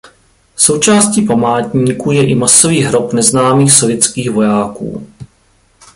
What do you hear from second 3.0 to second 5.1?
neznámých sovětských vojáků.